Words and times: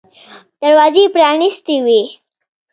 دروازې 0.61 1.03
پرانیستې 1.13 1.75
وې. 1.85 2.01